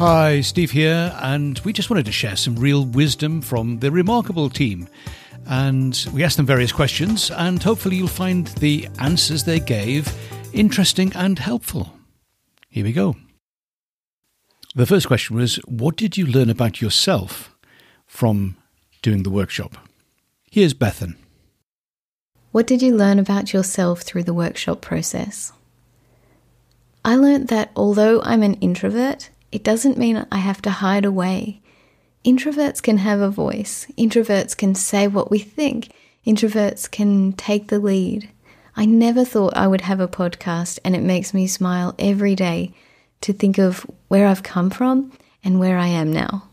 Hi, 0.00 0.40
Steve 0.40 0.70
here, 0.70 1.14
and 1.20 1.58
we 1.58 1.74
just 1.74 1.90
wanted 1.90 2.06
to 2.06 2.10
share 2.10 2.34
some 2.34 2.56
real 2.56 2.86
wisdom 2.86 3.42
from 3.42 3.80
the 3.80 3.90
remarkable 3.90 4.48
team. 4.48 4.88
And 5.46 6.06
we 6.14 6.24
asked 6.24 6.38
them 6.38 6.46
various 6.46 6.72
questions, 6.72 7.30
and 7.30 7.62
hopefully, 7.62 7.96
you'll 7.96 8.08
find 8.08 8.46
the 8.46 8.88
answers 8.98 9.44
they 9.44 9.60
gave 9.60 10.10
interesting 10.54 11.12
and 11.14 11.38
helpful. 11.38 11.92
Here 12.70 12.82
we 12.82 12.94
go. 12.94 13.14
The 14.74 14.86
first 14.86 15.06
question 15.06 15.36
was 15.36 15.56
What 15.66 15.96
did 15.96 16.16
you 16.16 16.24
learn 16.24 16.48
about 16.48 16.80
yourself 16.80 17.54
from 18.06 18.56
doing 19.02 19.22
the 19.22 19.28
workshop? 19.28 19.76
Here's 20.50 20.72
Bethan. 20.72 21.16
What 22.52 22.66
did 22.66 22.80
you 22.80 22.96
learn 22.96 23.18
about 23.18 23.52
yourself 23.52 24.00
through 24.00 24.22
the 24.22 24.32
workshop 24.32 24.80
process? 24.80 25.52
I 27.04 27.16
learned 27.16 27.48
that 27.48 27.70
although 27.76 28.22
I'm 28.22 28.42
an 28.42 28.54
introvert, 28.62 29.28
it 29.52 29.64
doesn't 29.64 29.98
mean 29.98 30.26
I 30.30 30.38
have 30.38 30.62
to 30.62 30.70
hide 30.70 31.04
away. 31.04 31.60
Introverts 32.24 32.82
can 32.82 32.98
have 32.98 33.20
a 33.20 33.30
voice, 33.30 33.86
introverts 33.96 34.56
can 34.56 34.74
say 34.74 35.08
what 35.08 35.30
we 35.30 35.38
think, 35.38 35.90
introverts 36.26 36.90
can 36.90 37.32
take 37.32 37.68
the 37.68 37.78
lead. 37.78 38.28
I 38.76 38.84
never 38.84 39.24
thought 39.24 39.56
I 39.56 39.66
would 39.66 39.80
have 39.82 40.00
a 40.00 40.08
podcast, 40.08 40.78
and 40.84 40.94
it 40.94 41.02
makes 41.02 41.34
me 41.34 41.46
smile 41.46 41.94
every 41.98 42.34
day 42.34 42.72
to 43.22 43.32
think 43.32 43.58
of 43.58 43.86
where 44.08 44.26
I've 44.26 44.42
come 44.42 44.70
from 44.70 45.12
and 45.42 45.58
where 45.58 45.78
I 45.78 45.86
am 45.86 46.12
now. 46.12 46.48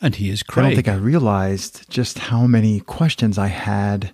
And 0.00 0.16
he 0.16 0.30
is 0.30 0.42
Craig. 0.42 0.64
I 0.64 0.68
don't 0.68 0.76
think 0.76 0.88
I 0.88 0.96
realized 0.96 1.88
just 1.88 2.18
how 2.18 2.46
many 2.46 2.80
questions 2.80 3.38
I 3.38 3.48
had 3.48 4.12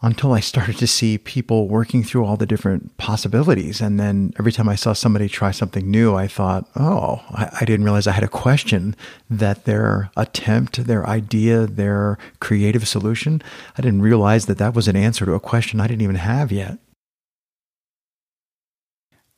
until 0.00 0.32
I 0.32 0.40
started 0.40 0.78
to 0.78 0.86
see 0.86 1.18
people 1.18 1.66
working 1.66 2.04
through 2.04 2.24
all 2.24 2.36
the 2.36 2.46
different 2.46 2.96
possibilities. 2.98 3.80
And 3.80 3.98
then 3.98 4.32
every 4.38 4.52
time 4.52 4.68
I 4.68 4.76
saw 4.76 4.92
somebody 4.92 5.28
try 5.28 5.50
something 5.50 5.90
new, 5.90 6.14
I 6.14 6.28
thought, 6.28 6.68
oh, 6.76 7.20
I, 7.30 7.50
I, 7.60 7.64
didn't 7.64 7.84
realize 7.84 8.06
I 8.06 8.12
had 8.12 8.22
a 8.22 8.28
question 8.28 8.94
that 9.28 9.64
their 9.64 10.10
attempt, 10.16 10.84
their 10.86 11.04
idea, 11.08 11.66
their 11.66 12.16
creative 12.38 12.86
solution, 12.86 13.42
I 13.76 13.82
didn't 13.82 14.02
realize 14.02 14.46
that 14.46 14.58
that 14.58 14.74
was 14.74 14.86
an 14.86 14.94
answer 14.94 15.26
to 15.26 15.34
a 15.34 15.40
question 15.40 15.80
I 15.80 15.88
didn't 15.88 16.02
even 16.02 16.16
have 16.16 16.52
yet. 16.52 16.78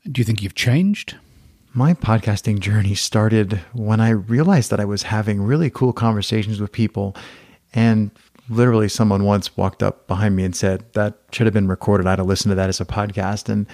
Do 0.04 0.20
you 0.20 0.24
think 0.24 0.42
you've 0.42 0.54
changed? 0.54 1.16
My 1.72 1.94
podcasting 1.94 2.60
journey 2.60 2.94
started 2.94 3.60
when 3.72 4.00
I 4.00 4.10
realized 4.10 4.70
that 4.70 4.80
I 4.80 4.84
was 4.84 5.04
having 5.04 5.40
really 5.40 5.70
cool 5.70 5.92
conversations 5.92 6.60
with 6.60 6.72
people 6.72 7.16
and 7.72 8.10
literally 8.50 8.88
someone 8.88 9.24
once 9.24 9.56
walked 9.56 9.82
up 9.82 10.06
behind 10.06 10.36
me 10.36 10.44
and 10.44 10.54
said 10.54 10.84
that 10.92 11.18
should 11.32 11.46
have 11.46 11.54
been 11.54 11.68
recorded. 11.68 12.06
I'd 12.06 12.18
have 12.18 12.26
listened 12.26 12.50
to 12.50 12.56
that 12.56 12.68
as 12.68 12.80
a 12.80 12.84
podcast. 12.84 13.48
And 13.48 13.66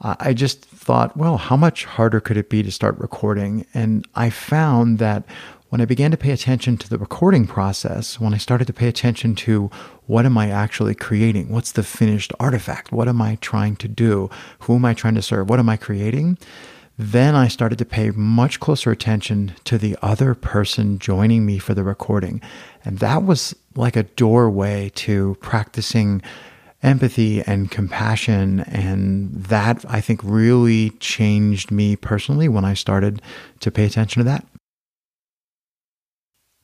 I 0.00 0.32
just 0.32 0.64
thought, 0.64 1.16
well, 1.16 1.36
how 1.36 1.56
much 1.56 1.84
harder 1.84 2.18
could 2.18 2.36
it 2.36 2.50
be 2.50 2.64
to 2.64 2.72
start 2.72 2.98
recording? 2.98 3.66
And 3.72 4.04
I 4.16 4.30
found 4.30 4.98
that 4.98 5.24
when 5.68 5.80
I 5.80 5.84
began 5.84 6.10
to 6.10 6.16
pay 6.16 6.32
attention 6.32 6.76
to 6.78 6.90
the 6.90 6.98
recording 6.98 7.46
process, 7.46 8.18
when 8.18 8.34
I 8.34 8.36
started 8.36 8.66
to 8.66 8.72
pay 8.72 8.88
attention 8.88 9.34
to 9.36 9.70
what 10.06 10.26
am 10.26 10.36
I 10.36 10.50
actually 10.50 10.94
creating? 10.94 11.50
What's 11.50 11.72
the 11.72 11.84
finished 11.84 12.32
artifact? 12.40 12.90
What 12.90 13.08
am 13.08 13.22
I 13.22 13.38
trying 13.40 13.76
to 13.76 13.88
do? 13.88 14.28
Who 14.60 14.74
am 14.74 14.84
I 14.84 14.92
trying 14.92 15.14
to 15.14 15.22
serve? 15.22 15.48
What 15.48 15.60
am 15.60 15.68
I 15.68 15.76
creating? 15.76 16.36
Then 17.02 17.34
I 17.34 17.48
started 17.48 17.78
to 17.78 17.84
pay 17.84 18.12
much 18.12 18.60
closer 18.60 18.92
attention 18.92 19.54
to 19.64 19.76
the 19.76 19.96
other 20.02 20.36
person 20.36 21.00
joining 21.00 21.44
me 21.44 21.58
for 21.58 21.74
the 21.74 21.82
recording. 21.82 22.40
And 22.84 23.00
that 23.00 23.24
was 23.24 23.56
like 23.74 23.96
a 23.96 24.04
doorway 24.04 24.92
to 24.94 25.36
practicing 25.40 26.22
empathy 26.80 27.42
and 27.42 27.72
compassion. 27.72 28.60
And 28.60 29.32
that 29.46 29.84
I 29.88 30.00
think 30.00 30.20
really 30.22 30.90
changed 31.00 31.72
me 31.72 31.96
personally 31.96 32.48
when 32.48 32.64
I 32.64 32.74
started 32.74 33.20
to 33.58 33.72
pay 33.72 33.84
attention 33.84 34.20
to 34.20 34.24
that. 34.24 34.46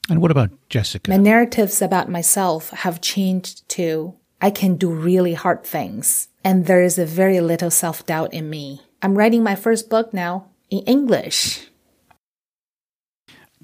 And 0.08 0.22
what 0.22 0.30
about 0.30 0.50
Jessica? 0.68 1.10
My 1.10 1.16
narratives 1.16 1.82
about 1.82 2.08
myself 2.08 2.70
have 2.70 3.00
changed 3.00 3.68
to 3.70 4.14
I 4.40 4.50
can 4.50 4.76
do 4.76 4.88
really 4.88 5.34
hard 5.34 5.64
things. 5.64 6.28
And 6.44 6.66
there 6.66 6.80
is 6.80 6.96
a 6.96 7.04
very 7.04 7.40
little 7.40 7.72
self 7.72 8.06
doubt 8.06 8.32
in 8.32 8.48
me. 8.48 8.82
I'm 9.00 9.16
writing 9.16 9.44
my 9.44 9.54
first 9.54 9.88
book 9.88 10.12
now 10.12 10.46
in 10.70 10.80
English. 10.80 11.68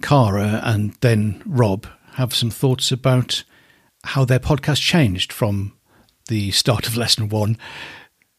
Cara 0.00 0.60
and 0.62 0.92
then 1.00 1.42
Rob 1.44 1.86
have 2.14 2.34
some 2.34 2.50
thoughts 2.50 2.92
about 2.92 3.42
how 4.04 4.24
their 4.24 4.38
podcast 4.38 4.80
changed 4.80 5.32
from 5.32 5.72
the 6.28 6.52
start 6.52 6.86
of 6.86 6.96
lesson 6.96 7.28
one 7.28 7.58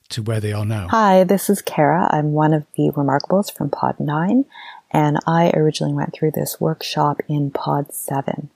to 0.09 0.21
where 0.21 0.39
they 0.39 0.53
are 0.53 0.65
now. 0.65 0.87
Hi, 0.89 1.25
this 1.25 1.49
is 1.49 1.61
Kara. 1.61 2.07
I'm 2.11 2.31
one 2.31 2.53
of 2.53 2.65
the 2.77 2.91
Remarkables 2.91 3.51
from 3.51 3.69
Pod 3.69 3.99
9, 3.99 4.45
and 4.91 5.19
I 5.27 5.49
originally 5.49 5.93
went 5.93 6.13
through 6.13 6.31
this 6.31 6.61
workshop 6.61 7.19
in 7.27 7.51
Pod 7.51 7.93
7. 7.93 8.49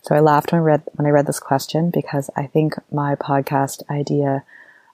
So 0.00 0.14
I 0.14 0.20
laughed 0.20 0.52
when 0.52 0.60
I 0.60 0.64
read 0.64 0.82
when 0.94 1.06
I 1.06 1.10
read 1.10 1.26
this 1.26 1.40
question 1.40 1.90
because 1.90 2.30
I 2.36 2.46
think 2.46 2.74
my 2.90 3.14
podcast 3.14 3.82
idea 3.90 4.44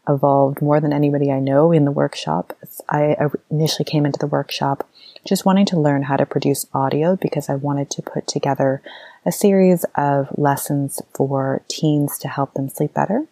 evolved 0.08 0.62
more 0.62 0.80
than 0.80 0.92
anybody 0.92 1.30
I 1.30 1.40
know 1.40 1.72
in 1.72 1.84
the 1.84 1.90
workshop. 1.90 2.56
I 2.88 3.16
initially 3.50 3.84
came 3.84 4.06
into 4.06 4.18
the 4.18 4.26
workshop 4.26 4.88
just 5.24 5.44
wanting 5.44 5.66
to 5.66 5.80
learn 5.80 6.02
how 6.02 6.16
to 6.16 6.26
produce 6.26 6.66
audio 6.72 7.16
because 7.16 7.48
I 7.48 7.54
wanted 7.54 7.90
to 7.90 8.02
put 8.02 8.26
together 8.26 8.82
a 9.26 9.32
series 9.32 9.84
of 9.96 10.28
lessons 10.36 11.00
for 11.14 11.62
teens 11.68 12.18
to 12.18 12.28
help 12.28 12.54
them 12.54 12.68
sleep 12.68 12.94
better. 12.94 13.26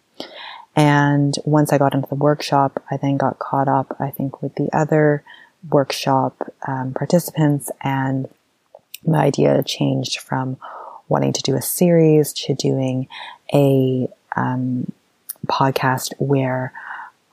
And 0.75 1.35
once 1.45 1.73
I 1.73 1.77
got 1.77 1.95
into 1.95 2.07
the 2.07 2.15
workshop, 2.15 2.83
I 2.91 2.97
then 2.97 3.17
got 3.17 3.39
caught 3.39 3.67
up, 3.67 3.95
I 3.99 4.11
think, 4.11 4.41
with 4.41 4.55
the 4.55 4.69
other 4.71 5.23
workshop 5.69 6.53
um, 6.67 6.93
participants, 6.93 7.69
and 7.81 8.29
my 9.05 9.25
idea 9.25 9.61
changed 9.63 10.19
from 10.19 10.57
wanting 11.09 11.33
to 11.33 11.41
do 11.41 11.55
a 11.55 11.61
series 11.61 12.31
to 12.33 12.53
doing 12.53 13.07
a 13.53 14.07
um, 14.35 14.91
podcast 15.49 16.13
where 16.19 16.73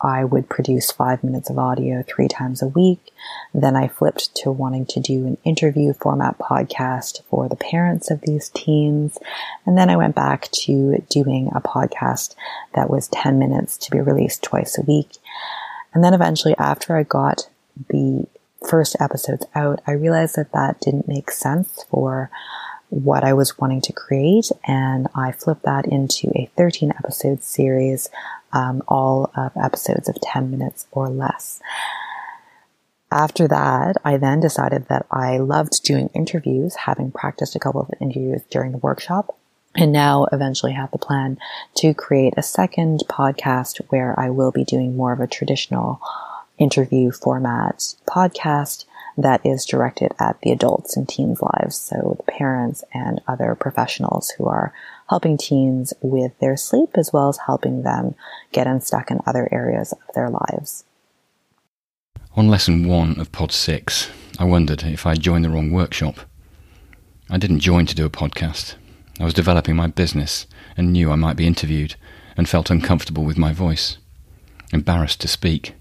I 0.00 0.24
would 0.24 0.48
produce 0.48 0.90
five 0.90 1.24
minutes 1.24 1.48
of 1.48 1.58
audio 1.58 2.04
three 2.06 2.28
times 2.28 2.62
a 2.62 2.68
week. 2.68 3.12
Then 3.54 3.76
I 3.76 3.88
flipped 3.88 4.34
to 4.36 4.50
wanting 4.50 4.86
to 4.86 5.00
do 5.00 5.26
an 5.26 5.38
interview 5.42 5.94
format 5.94 6.38
podcast 6.38 7.22
for 7.30 7.48
the 7.48 7.56
parents 7.56 8.10
of 8.10 8.20
these 8.20 8.50
teens. 8.50 9.18
And 9.64 9.76
then 9.76 9.88
I 9.88 9.96
went 9.96 10.14
back 10.14 10.50
to 10.52 11.02
doing 11.08 11.50
a 11.54 11.60
podcast 11.60 12.34
that 12.74 12.90
was 12.90 13.08
10 13.08 13.38
minutes 13.38 13.76
to 13.78 13.90
be 13.90 14.00
released 14.00 14.42
twice 14.42 14.76
a 14.76 14.82
week. 14.82 15.16
And 15.94 16.04
then 16.04 16.12
eventually 16.12 16.54
after 16.58 16.96
I 16.96 17.02
got 17.02 17.48
the 17.88 18.26
first 18.68 18.96
episodes 19.00 19.46
out, 19.54 19.80
I 19.86 19.92
realized 19.92 20.36
that 20.36 20.52
that 20.52 20.80
didn't 20.80 21.08
make 21.08 21.30
sense 21.30 21.84
for 21.90 22.30
what 22.88 23.24
I 23.24 23.32
was 23.32 23.58
wanting 23.58 23.80
to 23.82 23.92
create, 23.92 24.50
and 24.66 25.08
I 25.14 25.32
flipped 25.32 25.64
that 25.64 25.86
into 25.86 26.30
a 26.34 26.50
13 26.56 26.92
episode 26.98 27.42
series, 27.42 28.08
um, 28.52 28.82
all 28.88 29.30
of 29.36 29.52
episodes 29.56 30.08
of 30.08 30.20
10 30.20 30.50
minutes 30.50 30.86
or 30.92 31.08
less. 31.08 31.60
After 33.10 33.46
that, 33.48 33.96
I 34.04 34.16
then 34.16 34.40
decided 34.40 34.88
that 34.88 35.06
I 35.10 35.38
loved 35.38 35.82
doing 35.84 36.10
interviews, 36.14 36.74
having 36.74 37.12
practiced 37.12 37.54
a 37.54 37.60
couple 37.60 37.80
of 37.80 37.90
interviews 38.00 38.42
during 38.50 38.72
the 38.72 38.78
workshop, 38.78 39.36
and 39.76 39.92
now 39.92 40.26
eventually 40.32 40.72
have 40.72 40.90
the 40.90 40.98
plan 40.98 41.38
to 41.76 41.94
create 41.94 42.34
a 42.36 42.42
second 42.42 43.02
podcast 43.08 43.80
where 43.88 44.18
I 44.18 44.30
will 44.30 44.50
be 44.50 44.64
doing 44.64 44.96
more 44.96 45.12
of 45.12 45.20
a 45.20 45.26
traditional 45.26 46.00
interview 46.58 47.10
format 47.10 47.94
podcast 48.08 48.86
that 49.16 49.44
is 49.44 49.64
directed 49.64 50.12
at 50.18 50.40
the 50.42 50.52
adults 50.52 50.96
and 50.96 51.08
teens' 51.08 51.40
lives. 51.40 51.76
So 51.76 52.16
the 52.16 52.30
parents 52.30 52.84
and 52.92 53.20
other 53.26 53.54
professionals 53.54 54.30
who 54.30 54.46
are 54.46 54.72
helping 55.08 55.38
teens 55.38 55.94
with 56.00 56.38
their 56.38 56.56
sleep 56.56 56.90
as 56.94 57.12
well 57.12 57.28
as 57.28 57.38
helping 57.46 57.82
them 57.82 58.14
get 58.52 58.66
unstuck 58.66 59.10
in 59.10 59.20
other 59.26 59.48
areas 59.50 59.92
of 59.92 60.14
their 60.14 60.28
lives. 60.28 60.84
On 62.36 62.48
lesson 62.48 62.86
one 62.86 63.18
of 63.18 63.32
Pod 63.32 63.52
6, 63.52 64.10
I 64.38 64.44
wondered 64.44 64.82
if 64.82 65.06
I'd 65.06 65.22
joined 65.22 65.44
the 65.44 65.50
wrong 65.50 65.70
workshop. 65.70 66.20
I 67.30 67.38
didn't 67.38 67.60
join 67.60 67.86
to 67.86 67.94
do 67.94 68.04
a 68.04 68.10
podcast. 68.10 68.74
I 69.18 69.24
was 69.24 69.32
developing 69.32 69.74
my 69.76 69.86
business 69.86 70.46
and 70.76 70.92
knew 70.92 71.10
I 71.10 71.16
might 71.16 71.36
be 71.36 71.46
interviewed 71.46 71.94
and 72.36 72.46
felt 72.46 72.70
uncomfortable 72.70 73.24
with 73.24 73.38
my 73.38 73.54
voice, 73.54 73.96
embarrassed 74.72 75.22
to 75.22 75.28
speak 75.28 75.74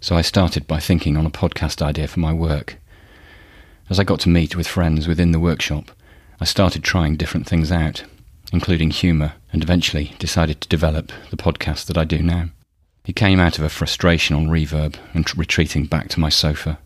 so 0.00 0.16
I 0.16 0.22
started 0.22 0.66
by 0.66 0.78
thinking 0.78 1.16
on 1.16 1.26
a 1.26 1.30
podcast 1.30 1.82
idea 1.82 2.08
for 2.08 2.20
my 2.20 2.32
work. 2.32 2.78
As 3.88 3.98
I 4.00 4.04
got 4.04 4.20
to 4.20 4.28
meet 4.28 4.56
with 4.56 4.66
friends 4.66 5.06
within 5.06 5.32
the 5.32 5.40
workshop, 5.40 5.90
I 6.40 6.44
started 6.44 6.82
trying 6.82 7.16
different 7.16 7.46
things 7.46 7.72
out, 7.72 8.04
including 8.52 8.90
humour, 8.90 9.34
and 9.52 9.62
eventually 9.62 10.14
decided 10.18 10.60
to 10.60 10.68
develop 10.68 11.12
the 11.30 11.36
podcast 11.36 11.86
that 11.86 11.96
I 11.96 12.04
do 12.04 12.22
now. 12.22 12.50
It 13.06 13.16
came 13.16 13.38
out 13.38 13.58
of 13.58 13.64
a 13.64 13.68
frustration 13.68 14.34
on 14.34 14.48
Reverb 14.48 14.96
and 15.14 15.26
t- 15.26 15.32
retreating 15.36 15.86
back 15.86 16.08
to 16.08 16.20
my 16.20 16.28
sofa. 16.28 16.78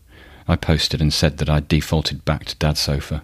I 0.47 0.55
posted 0.55 1.01
and 1.01 1.11
said 1.11 1.37
that 1.37 1.49
I'd 1.49 1.67
defaulted 1.67 2.23
back 2.23 2.45
to 2.45 2.55
Dad's 2.57 2.79
sofa. 2.79 3.23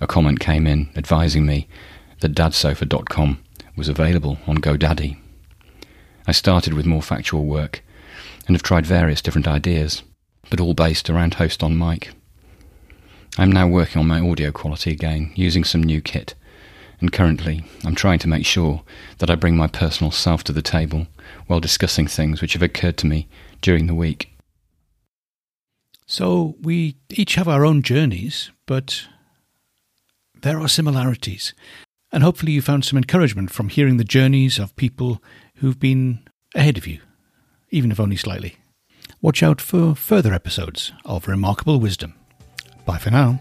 A 0.00 0.06
comment 0.06 0.40
came 0.40 0.66
in 0.66 0.88
advising 0.96 1.44
me 1.44 1.68
that 2.20 2.34
dadsofa.com 2.34 3.42
was 3.76 3.88
available 3.88 4.38
on 4.46 4.58
GoDaddy. 4.58 5.16
I 6.26 6.32
started 6.32 6.74
with 6.74 6.86
more 6.86 7.02
factual 7.02 7.44
work 7.44 7.82
and 8.46 8.56
have 8.56 8.62
tried 8.62 8.86
various 8.86 9.22
different 9.22 9.48
ideas, 9.48 10.02
but 10.50 10.60
all 10.60 10.74
based 10.74 11.08
around 11.08 11.34
host 11.34 11.62
on 11.62 11.78
mic. 11.78 12.10
I'm 13.38 13.50
now 13.50 13.66
working 13.66 13.98
on 14.00 14.06
my 14.06 14.20
audio 14.20 14.52
quality 14.52 14.90
again 14.90 15.32
using 15.34 15.64
some 15.64 15.82
new 15.82 16.00
kit, 16.00 16.34
and 17.00 17.12
currently 17.12 17.64
I'm 17.84 17.94
trying 17.94 18.18
to 18.20 18.28
make 18.28 18.44
sure 18.44 18.82
that 19.18 19.30
I 19.30 19.34
bring 19.36 19.56
my 19.56 19.68
personal 19.68 20.10
self 20.10 20.44
to 20.44 20.52
the 20.52 20.62
table 20.62 21.06
while 21.46 21.60
discussing 21.60 22.06
things 22.06 22.42
which 22.42 22.52
have 22.52 22.62
occurred 22.62 22.98
to 22.98 23.06
me 23.06 23.28
during 23.60 23.86
the 23.86 23.94
week. 23.94 24.28
So 26.06 26.56
we 26.60 26.96
each 27.10 27.36
have 27.36 27.48
our 27.48 27.64
own 27.64 27.82
journeys, 27.82 28.50
but 28.66 29.06
there 30.42 30.60
are 30.60 30.68
similarities. 30.68 31.54
And 32.12 32.22
hopefully 32.22 32.52
you 32.52 32.60
found 32.60 32.84
some 32.84 32.98
encouragement 32.98 33.50
from 33.50 33.70
hearing 33.70 33.96
the 33.96 34.04
journeys 34.04 34.58
of 34.58 34.76
people 34.76 35.22
who've 35.56 35.80
been 35.80 36.28
ahead 36.54 36.76
of 36.76 36.86
you, 36.86 37.00
even 37.72 37.90
if 37.90 37.98
only 37.98 38.16
slightly. 38.16 38.56
Watch 39.20 39.42
out 39.42 39.60
for 39.60 39.96
further 39.96 40.32
episodes 40.32 40.92
of 41.04 41.26
Remarkable 41.26 41.80
Wisdom. 41.80 42.14
Bye 42.86 42.98
for 42.98 43.10
now. 43.10 43.38